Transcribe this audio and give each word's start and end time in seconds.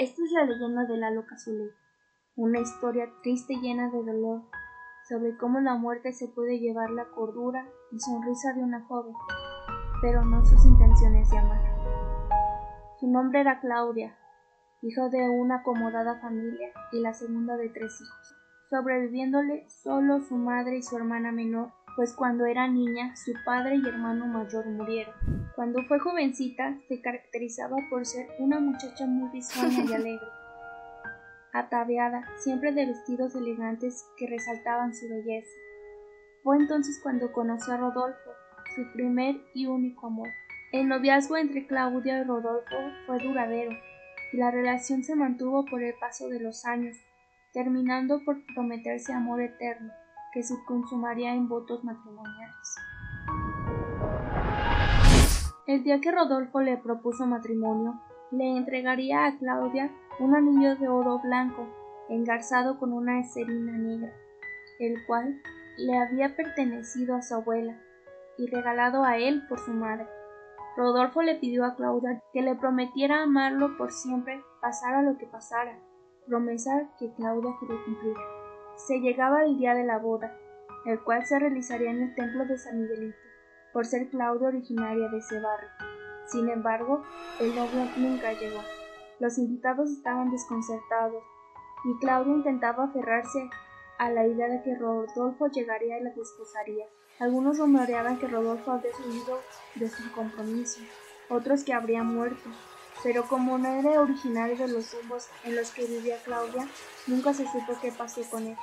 Esta 0.00 0.24
es 0.24 0.32
la 0.32 0.46
leyenda 0.46 0.86
de 0.86 0.96
la 0.96 1.10
loca 1.10 1.36
una 2.34 2.58
historia 2.58 3.12
triste 3.22 3.52
y 3.52 3.60
llena 3.60 3.90
de 3.90 4.02
dolor 4.02 4.44
sobre 5.06 5.36
cómo 5.36 5.60
la 5.60 5.76
muerte 5.76 6.14
se 6.14 6.26
puede 6.26 6.58
llevar 6.58 6.88
la 6.88 7.04
cordura 7.10 7.68
y 7.92 8.00
sonrisa 8.00 8.54
de 8.54 8.62
una 8.62 8.82
joven, 8.86 9.12
pero 10.00 10.24
no 10.24 10.42
sus 10.42 10.64
intenciones 10.64 11.28
de 11.28 11.36
amar. 11.36 11.60
Su 12.98 13.08
nombre 13.08 13.42
era 13.42 13.60
Claudia, 13.60 14.16
hija 14.80 15.10
de 15.10 15.28
una 15.28 15.56
acomodada 15.56 16.18
familia 16.18 16.72
y 16.92 17.00
la 17.00 17.12
segunda 17.12 17.58
de 17.58 17.68
tres 17.68 17.92
hijos, 18.00 18.36
sobreviviéndole 18.70 19.68
solo 19.68 20.22
su 20.22 20.36
madre 20.36 20.78
y 20.78 20.82
su 20.82 20.96
hermana 20.96 21.30
menor, 21.30 21.74
pues 22.00 22.14
cuando 22.14 22.46
era 22.46 22.66
niña 22.66 23.14
su 23.14 23.34
padre 23.44 23.76
y 23.76 23.86
hermano 23.86 24.26
mayor 24.26 24.64
murieron. 24.64 25.12
Cuando 25.54 25.82
fue 25.82 25.98
jovencita 25.98 26.78
se 26.88 27.02
caracterizaba 27.02 27.76
por 27.90 28.06
ser 28.06 28.26
una 28.38 28.58
muchacha 28.58 29.04
muy 29.04 29.28
risueña 29.28 29.84
y 29.84 29.92
alegre, 29.94 30.26
ataviada 31.52 32.26
siempre 32.38 32.72
de 32.72 32.86
vestidos 32.86 33.34
elegantes 33.34 34.02
que 34.16 34.26
resaltaban 34.28 34.94
su 34.94 35.10
belleza. 35.10 35.50
Fue 36.42 36.56
entonces 36.56 36.98
cuando 37.02 37.32
conoció 37.32 37.74
a 37.74 37.76
Rodolfo, 37.76 38.30
su 38.74 38.90
primer 38.94 39.36
y 39.52 39.66
único 39.66 40.06
amor. 40.06 40.28
El 40.72 40.88
noviazgo 40.88 41.36
entre 41.36 41.66
Claudia 41.66 42.20
y 42.20 42.24
Rodolfo 42.24 42.76
fue 43.04 43.18
duradero, 43.18 43.72
y 44.32 44.38
la 44.38 44.50
relación 44.50 45.04
se 45.04 45.14
mantuvo 45.14 45.66
por 45.66 45.82
el 45.82 45.92
paso 46.00 46.30
de 46.30 46.40
los 46.40 46.64
años, 46.64 46.96
terminando 47.52 48.24
por 48.24 48.42
prometerse 48.54 49.12
amor 49.12 49.42
eterno, 49.42 49.92
que 50.32 50.42
se 50.42 50.54
consumaría 50.64 51.34
en 51.34 51.48
votos 51.48 51.82
matrimoniales. 51.84 52.76
El 55.66 55.84
día 55.84 56.00
que 56.00 56.10
Rodolfo 56.10 56.60
le 56.60 56.76
propuso 56.78 57.26
matrimonio, 57.26 58.00
le 58.30 58.56
entregaría 58.56 59.26
a 59.26 59.38
Claudia 59.38 59.90
un 60.18 60.34
anillo 60.34 60.76
de 60.76 60.88
oro 60.88 61.20
blanco 61.20 61.66
engarzado 62.08 62.78
con 62.78 62.92
una 62.92 63.20
eserina 63.20 63.72
negra, 63.78 64.12
el 64.78 64.94
cual 65.06 65.40
le 65.78 65.96
había 65.96 66.34
pertenecido 66.34 67.14
a 67.14 67.22
su 67.22 67.34
abuela 67.34 67.80
y 68.36 68.46
regalado 68.46 69.04
a 69.04 69.16
él 69.16 69.46
por 69.48 69.58
su 69.58 69.72
madre. 69.72 70.06
Rodolfo 70.76 71.22
le 71.22 71.36
pidió 71.36 71.64
a 71.64 71.74
Claudia 71.74 72.22
que 72.32 72.42
le 72.42 72.54
prometiera 72.54 73.22
amarlo 73.22 73.76
por 73.76 73.92
siempre, 73.92 74.42
pasara 74.60 75.02
lo 75.02 75.18
que 75.18 75.26
pasara, 75.26 75.78
promesa 76.26 76.90
que 76.98 77.12
Claudia 77.14 77.50
quería 77.60 77.84
cumplir. 77.84 78.16
Se 78.86 78.98
llegaba 78.98 79.44
el 79.44 79.58
día 79.58 79.74
de 79.74 79.84
la 79.84 79.98
boda, 79.98 80.34
el 80.86 81.00
cual 81.00 81.26
se 81.26 81.38
realizaría 81.38 81.90
en 81.90 82.02
el 82.02 82.14
templo 82.14 82.46
de 82.46 82.56
San 82.56 82.80
Miguelito, 82.80 83.18
por 83.74 83.84
ser 83.84 84.08
Claudia 84.08 84.48
originaria 84.48 85.08
de 85.08 85.18
ese 85.18 85.38
barrio. 85.38 85.68
Sin 86.26 86.48
embargo, 86.48 87.04
el 87.40 87.54
novio 87.54 87.86
nunca 87.98 88.32
llegó. 88.32 88.60
Los 89.18 89.36
invitados 89.36 89.90
estaban 89.90 90.30
desconcertados, 90.30 91.22
y 91.84 91.98
Claudia 91.98 92.32
intentaba 92.32 92.84
aferrarse 92.84 93.50
a 93.98 94.10
la 94.10 94.26
idea 94.26 94.48
de 94.48 94.62
que 94.62 94.74
Rodolfo 94.74 95.48
llegaría 95.48 95.98
y 95.98 96.02
la 96.02 96.10
desposaría. 96.10 96.86
Algunos 97.18 97.58
rumoreaban 97.58 98.18
que 98.18 98.28
Rodolfo 98.28 98.72
había 98.72 98.94
subido 98.94 99.40
de 99.74 99.88
su 99.90 100.10
compromiso, 100.12 100.80
otros 101.28 101.64
que 101.64 101.74
habría 101.74 102.02
muerto, 102.02 102.48
pero 103.02 103.24
como 103.24 103.58
no 103.58 103.68
era 103.68 104.00
originario 104.00 104.56
de 104.56 104.68
los 104.68 104.94
rumbos 104.94 105.28
en 105.44 105.56
los 105.56 105.70
que 105.70 105.86
vivía 105.86 106.16
Claudia, 106.24 106.66
nunca 107.06 107.32
se 107.32 107.44
supo 107.46 107.72
qué 107.80 107.92
pasó 107.92 108.22
con 108.30 108.46
él. 108.46 108.56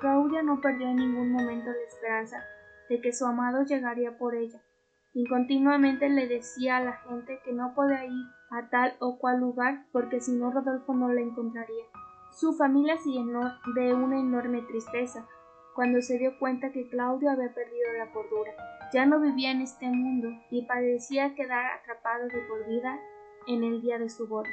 Claudia 0.00 0.42
no 0.42 0.60
perdió 0.60 0.88
en 0.88 0.96
ningún 0.96 1.32
momento 1.32 1.70
la 1.70 1.88
esperanza 1.88 2.44
de 2.88 3.00
que 3.00 3.12
su 3.12 3.24
amado 3.24 3.64
llegaría 3.64 4.18
por 4.18 4.34
ella, 4.34 4.60
y 5.14 5.26
continuamente 5.26 6.08
le 6.08 6.28
decía 6.28 6.76
a 6.76 6.84
la 6.84 6.96
gente 7.08 7.40
que 7.44 7.52
no 7.52 7.72
podía 7.74 8.04
ir 8.04 8.26
a 8.50 8.68
tal 8.68 8.96
o 9.00 9.18
cual 9.18 9.40
lugar 9.40 9.86
porque 9.92 10.20
si 10.20 10.32
no 10.32 10.50
Rodolfo 10.50 10.92
no 10.92 11.08
la 11.08 11.20
encontraría. 11.20 11.84
Su 12.32 12.52
familia 12.54 12.98
se 12.98 13.10
llenó 13.10 13.40
de 13.74 13.94
una 13.94 14.18
enorme 14.18 14.62
tristeza, 14.62 15.26
cuando 15.74 16.02
se 16.02 16.18
dio 16.18 16.38
cuenta 16.38 16.70
que 16.72 16.88
Claudio 16.88 17.30
había 17.30 17.54
perdido 17.54 17.92
la 17.96 18.12
cordura. 18.12 18.52
Ya 18.92 19.06
no 19.06 19.20
vivía 19.20 19.50
en 19.52 19.62
este 19.62 19.86
mundo 19.86 20.28
y 20.50 20.66
parecía 20.66 21.34
quedar 21.34 21.64
atrapado 21.80 22.26
de 22.26 22.40
por 22.48 22.66
vida 22.66 23.00
en 23.46 23.64
el 23.64 23.80
día 23.80 23.98
de 23.98 24.08
su 24.08 24.26
boda. 24.26 24.48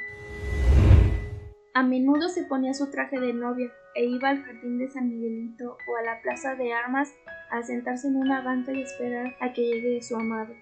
A 1.74 1.82
menudo 1.82 2.28
se 2.28 2.44
ponía 2.44 2.74
su 2.74 2.90
traje 2.90 3.18
de 3.18 3.32
novia 3.32 3.72
e 3.94 4.04
iba 4.04 4.28
al 4.28 4.42
jardín 4.42 4.78
de 4.78 4.90
San 4.90 5.08
Miguelito 5.08 5.78
o 5.88 5.96
a 5.96 6.02
la 6.02 6.20
plaza 6.20 6.54
de 6.54 6.72
armas 6.72 7.14
a 7.50 7.62
sentarse 7.62 8.08
en 8.08 8.16
una 8.16 8.42
banca 8.42 8.72
y 8.72 8.82
esperar 8.82 9.36
a 9.40 9.52
que 9.52 9.62
llegue 9.62 10.02
su 10.02 10.16
amado. 10.16 10.54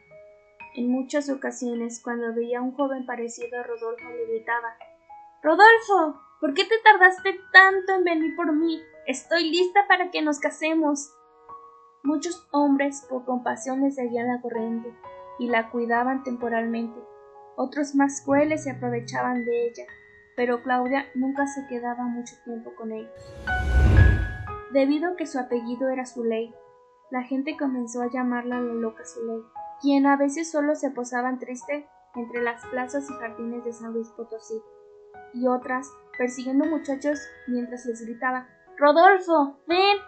En 0.77 0.89
muchas 0.89 1.29
ocasiones, 1.29 2.01
cuando 2.03 2.33
veía 2.33 2.61
a 2.61 2.63
un 2.63 2.73
joven 2.73 3.07
parecido 3.07 3.59
a 3.59 3.65
Rodolfo, 3.65 4.09
le 4.09 4.27
gritaba 4.27 4.77
Rodolfo, 5.43 6.21
¿por 6.41 6.55
qué 6.55 6.65
te 6.65 6.79
tardaste 6.85 7.41
tanto 7.53 7.93
en 7.93 8.05
venir 8.05 8.37
por 8.37 8.55
mí? 8.55 8.81
Estoy 9.07 9.51
lista 9.51 9.87
para 9.89 10.11
que 10.11 10.23
nos 10.23 10.39
casemos. 10.39 11.13
Muchos 12.05 12.47
hombres 12.53 13.05
por 13.11 13.25
compasión 13.25 13.81
le 13.81 13.91
seguían 13.91 14.29
la 14.29 14.41
corriente 14.41 14.95
y 15.41 15.49
la 15.49 15.71
cuidaban 15.71 16.23
temporalmente. 16.23 17.09
Otros 17.62 17.94
más 17.94 18.22
crueles 18.22 18.65
se 18.65 18.71
aprovechaban 18.71 19.44
de 19.44 19.66
ella, 19.66 19.84
pero 20.34 20.62
Claudia 20.62 21.04
nunca 21.15 21.47
se 21.47 21.66
quedaba 21.66 22.04
mucho 22.04 22.34
tiempo 22.47 22.75
con 22.75 22.91
ellos. 22.91 23.34
Debido 24.72 25.12
a 25.12 25.16
que 25.16 25.26
su 25.26 25.38
apellido 25.38 25.91
era 25.91 26.06
Zuley, 26.06 26.54
la 27.10 27.22
gente 27.22 27.59
comenzó 27.59 28.00
a 28.00 28.10
llamarla 28.10 28.59
la 28.59 28.72
loca 28.72 29.04
Zuley, 29.04 29.43
quien 29.82 30.06
a 30.06 30.16
veces 30.16 30.50
solo 30.50 30.75
se 30.75 30.91
posaba 30.91 31.37
triste 31.38 31.87
entre 32.15 32.43
las 32.43 32.65
plazas 32.69 33.10
y 33.10 33.12
jardines 33.12 33.62
de 33.62 33.75
San 33.75 33.92
Luis 33.92 34.09
Potosí, 34.16 34.59
y 35.34 35.47
otras 35.47 35.87
persiguiendo 36.16 36.65
muchachos 36.65 37.21
mientras 37.47 37.84
les 37.84 38.00
gritaba 38.06 38.48
Rodolfo, 38.78 39.59
ven. 39.66 39.98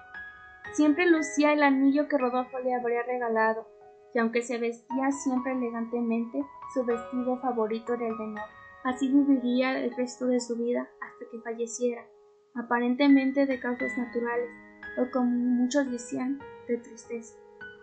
Siempre 0.73 1.05
lucía 1.05 1.53
el 1.53 1.63
anillo 1.63 2.09
que 2.09 2.17
Rodolfo 2.17 2.59
le 2.61 2.75
habría 2.75 3.03
regalado, 3.03 3.69
y 4.15 4.19
aunque 4.19 4.43
se 4.43 4.59
vestía 4.59 5.11
siempre 5.11 5.53
elegantemente, 5.53 6.45
su 6.75 6.85
vestido 6.85 7.39
favorito 7.39 7.95
era 7.95 8.09
el 8.09 8.19
de 8.19 8.27
novia. 8.27 8.47
Así 8.85 9.09
viviría 9.09 9.79
el 9.79 9.95
resto 9.95 10.27
de 10.27 10.41
su 10.41 10.57
vida 10.57 10.89
hasta 11.01 11.31
que 11.31 11.41
falleciera, 11.41 12.05
aparentemente 12.55 13.47
de 13.47 13.61
causas 13.61 13.97
naturales, 13.97 14.51
o 14.99 15.11
como 15.11 15.31
muchos 15.31 15.91
decían, 15.91 16.41
de 16.69 16.79
tristeza. 16.79 17.37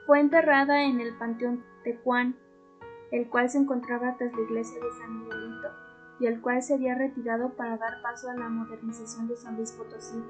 Fue 0.06 0.20
enterrada 0.20 0.84
en 0.84 1.00
el 1.00 1.18
Panteón 1.18 1.64
de 1.84 1.96
Juan, 1.98 2.36
el 3.12 3.30
cual 3.30 3.50
se 3.50 3.58
encontraba 3.58 4.16
tras 4.18 4.34
la 4.34 4.42
iglesia 4.42 4.80
de 4.80 4.92
San 5.00 5.20
Miguelito, 5.20 5.70
y 6.20 6.28
el 6.28 6.42
cual 6.42 6.62
sería 6.62 6.96
retirado 6.96 7.56
para 7.56 7.78
dar 7.78 8.02
paso 8.04 8.30
a 8.30 8.36
la 8.36 8.50
modernización 8.50 9.28
de 9.28 9.38
San 9.38 9.56
Luis 9.56 9.72
Potosí 9.72 10.22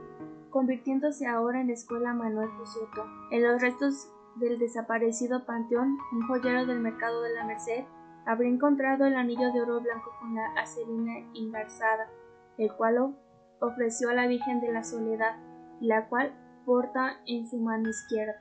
convirtiéndose 0.50 1.28
ahora 1.28 1.62
en 1.62 1.68
la 1.68 1.74
Escuela 1.74 2.14
Manuel 2.14 2.50
Josueto. 2.50 3.06
En 3.31 3.44
los 3.44 3.62
restos 3.62 4.12
del 4.39 4.59
desaparecido 4.59 5.45
panteón, 5.45 5.97
un 6.11 6.27
joyero 6.27 6.66
del 6.66 6.79
mercado 6.79 7.22
de 7.22 7.33
la 7.33 7.45
Merced 7.45 7.85
habría 8.25 8.51
encontrado 8.51 9.05
el 9.05 9.16
anillo 9.16 9.51
de 9.51 9.61
oro 9.61 9.81
blanco 9.81 10.11
con 10.19 10.35
la 10.35 10.45
acerina 10.61 11.13
engarzada, 11.33 12.09
el 12.57 12.72
cual 12.73 13.16
ofreció 13.59 14.09
a 14.09 14.13
la 14.13 14.27
Virgen 14.27 14.61
de 14.61 14.72
la 14.72 14.83
Soledad, 14.83 15.35
la 15.81 16.07
cual 16.07 16.33
porta 16.66 17.19
en 17.25 17.47
su 17.47 17.57
mano 17.57 17.89
izquierda. 17.89 18.35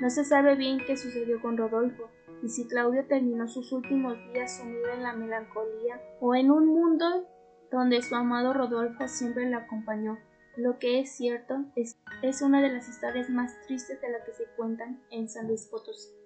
No 0.00 0.10
se 0.10 0.24
sabe 0.24 0.56
bien 0.56 0.78
qué 0.86 0.96
sucedió 0.96 1.40
con 1.40 1.56
Rodolfo, 1.56 2.10
y 2.42 2.48
si 2.48 2.66
Claudio 2.68 3.06
terminó 3.06 3.48
sus 3.48 3.72
últimos 3.72 4.16
días 4.32 4.56
sumido 4.56 4.92
en 4.94 5.02
la 5.02 5.12
melancolía 5.12 6.00
o 6.20 6.34
en 6.34 6.50
un 6.50 6.66
mundo 6.66 7.28
donde 7.70 8.02
su 8.02 8.14
amado 8.14 8.52
Rodolfo 8.52 9.06
siempre 9.08 9.48
la 9.48 9.58
acompañó. 9.58 10.18
Lo 10.56 10.78
que 10.78 11.00
es 11.00 11.10
cierto 11.12 11.64
es, 11.76 11.96
es 12.22 12.42
una 12.42 12.60
de 12.60 12.72
las 12.72 12.88
historias 12.88 13.30
más 13.30 13.60
tristes 13.66 14.00
de 14.00 14.10
las 14.10 14.24
que 14.24 14.32
se 14.32 14.44
cuentan 14.56 15.00
en 15.10 15.28
San 15.28 15.46
Luis 15.46 15.66
Potosí. 15.66 16.19